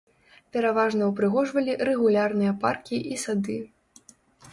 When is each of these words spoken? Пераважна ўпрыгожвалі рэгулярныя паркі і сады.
Пераважна 0.55 1.09
ўпрыгожвалі 1.09 1.75
рэгулярныя 1.89 2.55
паркі 2.65 2.97
і 3.17 3.19
сады. 3.25 3.59